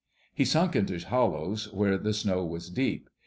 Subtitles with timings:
[0.33, 3.07] He sunk into hollows where the snow was deep.